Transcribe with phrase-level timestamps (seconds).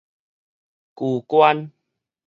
[0.95, 1.69] 舊觀